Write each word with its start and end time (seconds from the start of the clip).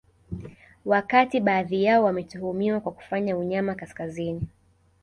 Wakati 0.85 1.39
baadhi 1.39 1.83
yao 1.83 2.03
wametuhumiwa 2.03 2.79
kwa 2.79 2.91
kufanya 2.91 3.37
unyama 3.37 3.75
kaskazini 3.75 4.47